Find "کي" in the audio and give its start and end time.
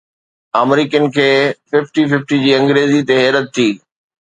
1.17-1.27